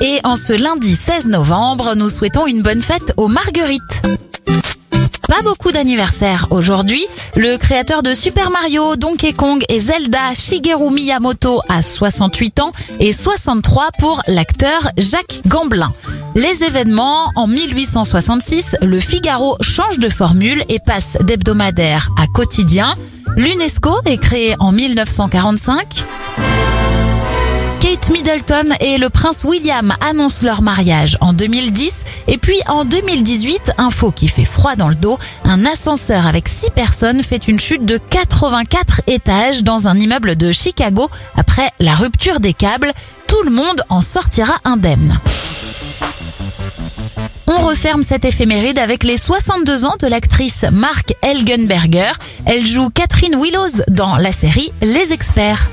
[0.00, 4.02] Et en ce lundi 16 novembre, nous souhaitons une bonne fête aux Marguerites.
[5.28, 7.04] Pas beaucoup d'anniversaires aujourd'hui.
[7.36, 13.12] Le créateur de Super Mario, Donkey Kong et Zelda, Shigeru Miyamoto, a 68 ans et
[13.12, 15.92] 63 pour l'acteur Jacques Gamblin.
[16.34, 22.94] Les événements, en 1866, le Figaro change de formule et passe d'hebdomadaire à quotidien.
[23.36, 26.06] L'UNESCO est créé en 1945.
[27.80, 33.72] Kate Middleton et le prince William annoncent leur mariage en 2010 et puis en 2018,
[33.78, 37.86] info qui fait froid dans le dos, un ascenseur avec 6 personnes fait une chute
[37.86, 42.92] de 84 étages dans un immeuble de Chicago après la rupture des câbles.
[43.26, 45.18] Tout le monde en sortira indemne.
[47.46, 52.12] On referme cette éphéméride avec les 62 ans de l'actrice Mark Elgenberger.
[52.44, 55.68] Elle joue Catherine Willows dans la série Les Experts.